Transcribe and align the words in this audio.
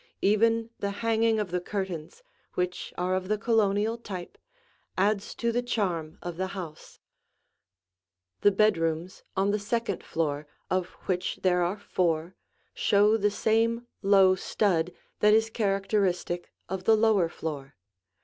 Even 0.23 0.71
the 0.79 0.89
hanging 1.05 1.39
of 1.39 1.51
the 1.51 1.61
curtains, 1.61 2.23
which 2.55 2.91
are 2.97 3.13
of 3.13 3.27
the 3.27 3.37
Colonial 3.37 3.99
type, 3.99 4.35
adds 4.97 5.35
to 5.35 5.51
the 5.51 5.61
charm 5.61 6.17
of 6.23 6.37
the 6.37 6.47
house. 6.57 6.97
[Illustration: 8.41 8.41
The 8.41 8.49
Out 8.49 8.57
door 8.57 8.65
Living 8.77 8.81
Room] 8.81 8.93
The 8.95 8.95
bedrooms, 9.03 9.23
on 9.37 9.51
the 9.51 9.59
second 9.59 10.03
floor, 10.03 10.47
of 10.71 10.87
which 11.05 11.35
there 11.43 11.61
are 11.61 11.77
four, 11.77 12.35
show 12.73 13.15
the 13.15 13.29
same 13.29 13.85
low 14.01 14.33
stud 14.33 14.91
that 15.19 15.35
is 15.35 15.51
characteristic 15.51 16.51
of 16.67 16.85
the 16.85 16.97
lower 16.97 17.29
floor. 17.29 17.75